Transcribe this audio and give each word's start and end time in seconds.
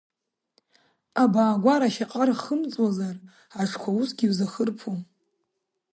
Абаагәара 1.23 1.87
ашьаҟар 1.89 2.29
хымҵуазар, 2.43 3.15
аҽқәа 3.61 3.89
усгьы 3.99 4.25
иузахырԥом! 4.25 4.99